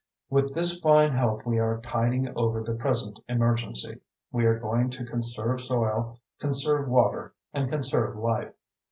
[0.31, 3.99] With this fine help we are tiding over the present emergency.
[4.31, 8.51] We are going to conserve soil, conserve water and conserve life.